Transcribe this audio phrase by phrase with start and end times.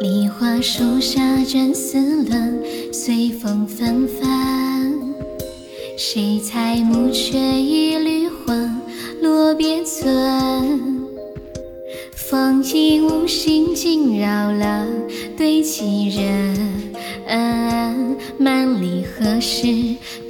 [0.00, 2.58] 梨花树下卷丝纶，
[2.92, 4.92] 随风纷繁。
[5.96, 8.70] 谁裁木缺一缕魂？
[9.20, 10.80] 落别村。
[12.14, 14.86] 风景无心惊扰了
[15.36, 16.80] 对棋人。
[18.38, 19.66] 万里何时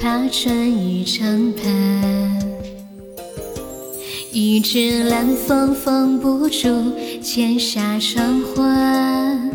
[0.00, 2.59] 怕春雨成盆？
[4.32, 6.68] 一纸烂封封不住
[7.20, 9.50] 千纱霜魂。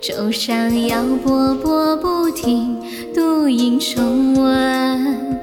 [0.00, 2.76] 舟上摇波波不停，
[3.14, 5.40] 独影重温。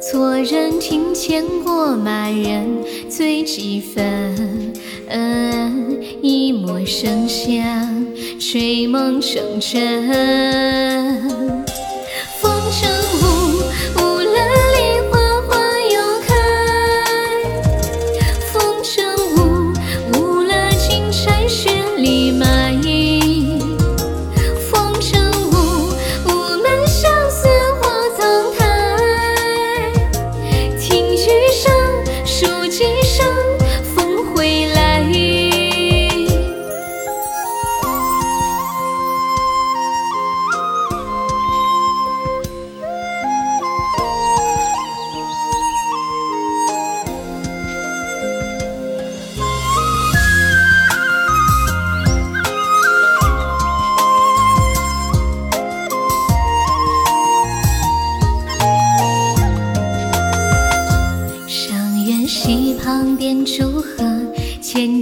[0.00, 2.68] 错人庭前过马人
[3.08, 4.34] 醉几分。
[6.22, 8.06] 一抹生香
[8.38, 11.49] 吹梦成真。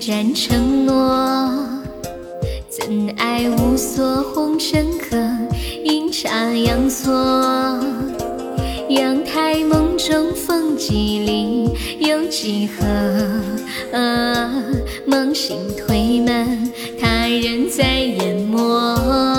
[0.01, 1.55] 战承诺，
[2.69, 5.17] 怎爱无所红尘客，
[5.85, 7.13] 阴差阳错。
[8.89, 12.87] 阳台梦中风几里，又几何？
[15.07, 19.38] 梦醒推门，他人在眼眸。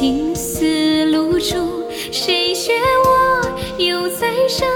[0.00, 2.72] 青丝露珠，谁学
[3.04, 4.66] 我又在伤？